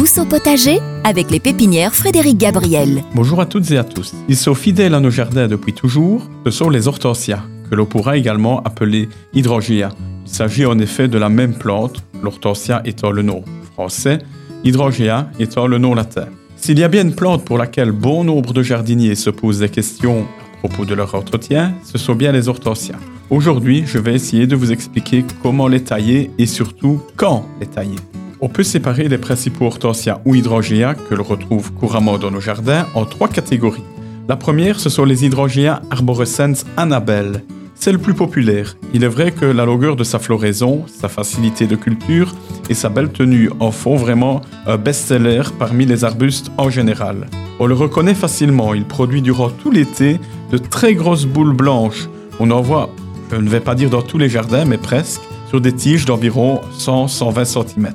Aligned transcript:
tous 0.00 0.16
au 0.16 0.24
potager 0.24 0.78
avec 1.04 1.30
les 1.30 1.40
pépinières 1.40 1.94
Frédéric 1.94 2.38
Gabriel. 2.38 3.04
Bonjour 3.14 3.38
à 3.38 3.44
toutes 3.44 3.70
et 3.70 3.76
à 3.76 3.84
tous. 3.84 4.14
Ils 4.30 4.36
sont 4.36 4.54
fidèles 4.54 4.94
à 4.94 5.00
nos 5.00 5.10
jardins 5.10 5.46
depuis 5.46 5.74
toujours. 5.74 6.22
Ce 6.46 6.50
sont 6.50 6.70
les 6.70 6.88
hortensias, 6.88 7.42
que 7.68 7.74
l'on 7.74 7.84
pourra 7.84 8.16
également 8.16 8.62
appeler 8.62 9.10
hydrangeas. 9.34 9.90
Il 10.24 10.32
s'agit 10.32 10.64
en 10.64 10.78
effet 10.78 11.06
de 11.06 11.18
la 11.18 11.28
même 11.28 11.52
plante, 11.52 12.02
l'hortensia 12.22 12.80
étant 12.86 13.10
le 13.10 13.20
nom 13.20 13.44
français, 13.74 14.20
hydrangea 14.64 15.28
étant 15.38 15.66
le 15.66 15.76
nom 15.76 15.94
latin. 15.94 16.28
S'il 16.56 16.78
y 16.78 16.82
a 16.82 16.88
bien 16.88 17.02
une 17.02 17.14
plante 17.14 17.44
pour 17.44 17.58
laquelle 17.58 17.92
bon 17.92 18.24
nombre 18.24 18.54
de 18.54 18.62
jardiniers 18.62 19.16
se 19.16 19.28
posent 19.28 19.58
des 19.58 19.68
questions 19.68 20.26
à 20.54 20.66
propos 20.66 20.86
de 20.86 20.94
leur 20.94 21.14
entretien, 21.14 21.74
ce 21.84 21.98
sont 21.98 22.14
bien 22.14 22.32
les 22.32 22.48
hortensias. 22.48 22.96
Aujourd'hui, 23.28 23.84
je 23.84 23.98
vais 23.98 24.14
essayer 24.14 24.46
de 24.46 24.56
vous 24.56 24.72
expliquer 24.72 25.26
comment 25.42 25.68
les 25.68 25.84
tailler 25.84 26.30
et 26.38 26.46
surtout 26.46 27.02
quand 27.16 27.44
les 27.60 27.66
tailler. 27.66 27.96
On 28.42 28.48
peut 28.48 28.62
séparer 28.62 29.06
les 29.08 29.18
principaux 29.18 29.66
hortensias 29.66 30.20
ou 30.24 30.34
hydrangea 30.34 30.94
que 30.94 31.14
l'on 31.14 31.24
retrouve 31.24 31.72
couramment 31.72 32.16
dans 32.16 32.30
nos 32.30 32.40
jardins 32.40 32.86
en 32.94 33.04
trois 33.04 33.28
catégories. 33.28 33.84
La 34.28 34.36
première, 34.36 34.80
ce 34.80 34.88
sont 34.88 35.04
les 35.04 35.26
hydrangea 35.26 35.82
arborescens 35.90 36.64
Annabelle. 36.78 37.44
C'est 37.74 37.92
le 37.92 37.98
plus 37.98 38.14
populaire. 38.14 38.76
Il 38.94 39.04
est 39.04 39.08
vrai 39.08 39.32
que 39.32 39.44
la 39.44 39.66
longueur 39.66 39.94
de 39.94 40.04
sa 40.04 40.18
floraison, 40.18 40.84
sa 40.86 41.08
facilité 41.08 41.66
de 41.66 41.76
culture 41.76 42.34
et 42.70 42.74
sa 42.74 42.88
belle 42.88 43.10
tenue 43.10 43.50
en 43.60 43.72
font 43.72 43.96
vraiment 43.96 44.40
un 44.66 44.78
best-seller 44.78 45.42
parmi 45.58 45.84
les 45.84 46.04
arbustes 46.04 46.50
en 46.56 46.70
général. 46.70 47.26
On 47.58 47.66
le 47.66 47.74
reconnaît 47.74 48.14
facilement, 48.14 48.72
il 48.72 48.86
produit 48.86 49.20
durant 49.20 49.50
tout 49.50 49.70
l'été 49.70 50.18
de 50.50 50.56
très 50.56 50.94
grosses 50.94 51.26
boules 51.26 51.54
blanches. 51.54 52.08
On 52.38 52.50
en 52.50 52.62
voit, 52.62 52.88
je 53.30 53.36
ne 53.36 53.48
vais 53.50 53.60
pas 53.60 53.74
dire 53.74 53.90
dans 53.90 54.02
tous 54.02 54.16
les 54.16 54.30
jardins, 54.30 54.64
mais 54.64 54.78
presque, 54.78 55.20
sur 55.48 55.60
des 55.60 55.74
tiges 55.74 56.06
d'environ 56.06 56.60
100-120 56.78 57.44
cm. 57.44 57.92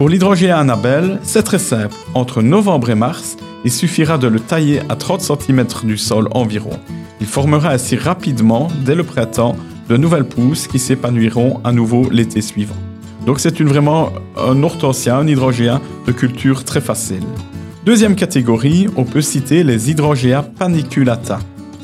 Pour 0.00 0.08
l'hydrogène 0.08 0.52
Annabelle, 0.52 1.18
c'est 1.22 1.42
très 1.42 1.58
simple. 1.58 1.94
Entre 2.14 2.40
novembre 2.40 2.88
et 2.88 2.94
mars, 2.94 3.36
il 3.66 3.70
suffira 3.70 4.16
de 4.16 4.28
le 4.28 4.40
tailler 4.40 4.80
à 4.88 4.96
30 4.96 5.20
cm 5.20 5.66
du 5.84 5.98
sol 5.98 6.30
environ. 6.30 6.70
Il 7.20 7.26
formera 7.26 7.68
ainsi 7.68 7.96
rapidement, 7.96 8.68
dès 8.82 8.94
le 8.94 9.04
printemps, 9.04 9.56
de 9.90 9.98
nouvelles 9.98 10.24
pousses 10.24 10.68
qui 10.68 10.78
s'épanouiront 10.78 11.60
à 11.64 11.72
nouveau 11.72 12.08
l'été 12.10 12.40
suivant. 12.40 12.78
Donc 13.26 13.40
c'est 13.40 13.60
une 13.60 13.68
vraiment 13.68 14.10
un 14.38 14.62
hortensia, 14.62 15.18
un 15.18 15.26
hydrogéa 15.26 15.82
de 16.06 16.12
culture 16.12 16.64
très 16.64 16.80
facile. 16.80 17.26
Deuxième 17.84 18.14
catégorie, 18.14 18.86
on 18.96 19.04
peut 19.04 19.20
citer 19.20 19.64
les 19.64 19.90
hydrogea 19.90 20.42
paniculata. 20.42 21.40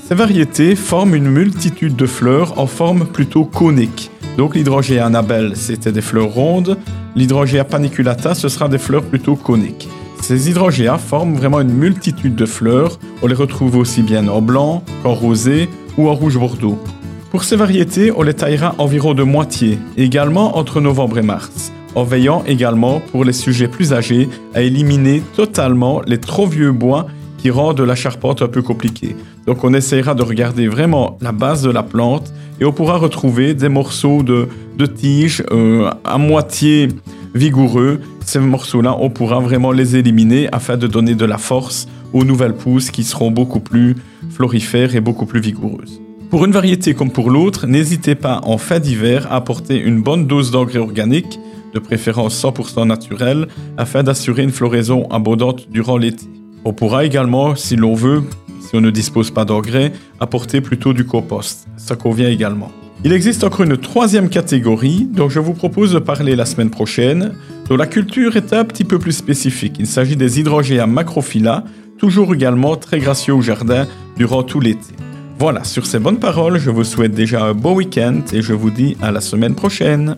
Ces 0.08 0.14
variétés 0.14 0.75
forment 0.75 1.17
une 1.17 1.28
multitude 1.28 1.97
de 1.97 2.06
fleurs 2.06 2.58
en 2.58 2.67
forme 2.67 3.05
plutôt 3.05 3.45
conique. 3.45 4.11
Donc 4.37 4.55
l'hydrogea 4.55 5.05
Annabelle, 5.05 5.53
c'était 5.55 5.92
des 5.92 6.03
fleurs 6.03 6.31
rondes, 6.31 6.77
l'hydrogea 7.15 7.65
paniculata, 7.65 8.34
ce 8.34 8.48
sera 8.48 8.69
des 8.69 8.79
fleurs 8.79 9.03
plutôt 9.03 9.34
coniques. 9.34 9.89
Ces 10.20 10.51
hydrogéas 10.51 10.98
forment 10.98 11.37
vraiment 11.37 11.61
une 11.61 11.73
multitude 11.73 12.34
de 12.34 12.47
fleurs. 12.47 12.98
On 13.23 13.29
les 13.29 13.34
retrouve 13.34 13.77
aussi 13.77 14.03
bien 14.03 14.29
en 14.29 14.42
blanc 14.42 14.83
qu'en 15.03 15.14
rosé 15.14 15.69
ou 15.97 16.09
en 16.09 16.14
rouge 16.14 16.39
bordeaux. 16.39 16.79
Pour 17.31 17.45
ces 17.45 17.57
variétés, 17.57 18.12
on 18.14 18.23
les 18.23 18.34
taillera 18.34 18.75
environ 18.79 19.14
de 19.14 19.23
moitié, 19.23 19.79
également 19.97 20.59
entre 20.59 20.81
novembre 20.81 21.19
et 21.19 21.23
mars, 21.23 21.73
en 21.95 22.03
veillant 22.03 22.42
également 22.47 23.01
pour 23.12 23.25
les 23.25 23.33
sujets 23.33 23.69
plus 23.69 23.92
âgés 23.92 24.29
à 24.55 24.62
éliminer 24.62 25.23
totalement 25.34 26.03
les 26.07 26.19
trop 26.19 26.47
vieux 26.47 26.73
bois 26.73 27.07
qui 27.39 27.51
rendent 27.51 27.81
la 27.81 27.95
charpente 27.95 28.42
un 28.42 28.48
peu 28.48 28.62
compliquée. 28.62 29.17
Donc 29.47 29.64
on 29.64 29.75
essaiera 29.75 30.14
de 30.14 30.23
regarder 30.23 30.67
vraiment 30.67 31.19
la 31.20 31.33
base 31.33 31.62
de 31.62 31.70
la 31.70 31.83
plante 31.83 32.33
et 32.61 32.65
on 32.65 32.73
pourra 32.73 32.97
retrouver 32.97 33.55
des 33.55 33.69
morceaux 33.69 34.23
de, 34.23 34.49
de 34.77 34.87
tiges 34.87 35.43
euh, 35.51 35.91
à 36.05 36.19
moitié 36.19 36.89
vigoureux. 37.35 38.01
Ces 38.25 38.41
morceaux-là, 38.41 38.97
on 38.98 39.11
pourra 39.11 39.41
vraiment 39.41 39.73
les 39.73 39.97
éliminer 39.97 40.48
afin 40.53 40.77
de 40.77 40.87
donner 40.87 41.15
de 41.15 41.25
la 41.25 41.39
force 41.39 41.87
aux 42.13 42.25
nouvelles 42.25 42.55
pousses 42.55 42.91
qui 42.91 43.05
seront 43.05 43.31
beaucoup 43.31 43.61
plus 43.61 43.95
florifères 44.31 44.95
et 44.95 45.01
beaucoup 45.01 45.27
plus 45.27 45.41
vigoureuses. 45.41 46.01
Pour 46.31 46.45
une 46.45 46.53
variété 46.53 46.95
comme 46.95 47.11
pour 47.11 47.30
l'autre, 47.30 47.67
n'hésitez 47.67 48.14
pas 48.14 48.41
en 48.42 48.59
fin 48.59 48.80
d'hiver 48.80 49.27
à 49.30 49.36
apporter 49.36 49.79
une 49.79 50.03
bonne 50.03 50.27
dose 50.27 50.51
d'engrais 50.51 50.79
organique, 50.79 51.39
de 51.73 51.79
préférence 51.79 52.42
100% 52.42 52.86
naturel, 52.86 53.47
afin 53.77 54.03
d'assurer 54.03 54.42
une 54.42 54.51
floraison 54.51 55.07
abondante 55.11 55.69
durant 55.70 55.98
l'été. 55.98 56.27
On 56.64 56.73
pourra 56.73 57.05
également, 57.05 57.55
si 57.55 57.77
l'on 57.77 57.95
veut, 57.95 58.25
si 58.69 58.77
on 58.77 58.81
ne 58.81 58.91
dispose 58.91 59.31
pas 59.31 59.45
d'engrais, 59.45 59.93
apporter 60.21 60.61
plutôt 60.61 60.93
du 60.93 61.05
compost. 61.05 61.67
Ça 61.77 61.97
convient 61.97 62.29
également. 62.29 62.71
Il 63.05 63.13
existe 63.13 63.45
encore 63.45 63.63
une 63.63 63.77
troisième 63.77 64.29
catégorie 64.29 65.09
dont 65.11 65.29
je 65.29 65.39
vous 65.39 65.53
propose 65.53 65.93
de 65.93 65.99
parler 65.99 66.35
la 66.35 66.47
semaine 66.47 66.71
prochaine, 66.71 67.35
dont 67.69 67.77
la 67.77 67.87
culture 67.87 68.37
est 68.37 68.53
un 68.53 68.65
petit 68.65 68.85
peu 68.85 68.99
plus 68.99 69.13
spécifique. 69.13 69.77
Il 69.79 69.87
s'agit 69.87 70.17
des 70.17 70.41
hydrogéas 70.41 70.87
macrophylla, 70.87 71.65
toujours 71.99 72.35
également 72.35 72.77
très 72.77 72.99
gracieux 72.99 73.35
au 73.35 73.43
jardin 73.43 73.87
durant 74.17 74.43
tout 74.43 74.61
l'été. 74.61 74.95
Voilà, 75.39 75.65
sur 75.65 75.85
ces 75.85 75.98
bonnes 75.98 76.19
paroles, 76.19 76.59
je 76.59 76.71
vous 76.71 76.85
souhaite 76.85 77.13
déjà 77.13 77.45
un 77.45 77.53
beau 77.53 77.75
week-end 77.75 78.23
et 78.33 78.41
je 78.41 78.55
vous 78.55 78.71
dis 78.71 78.97
à 79.03 79.13
la 79.13 79.21
semaine 79.21 79.55
prochaine. 79.55 80.17